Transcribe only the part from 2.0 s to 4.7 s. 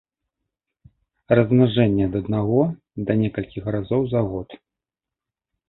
ад аднаго да некалькіх разоў за год.